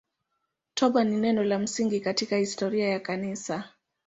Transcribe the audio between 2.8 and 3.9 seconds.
ya Kanisa.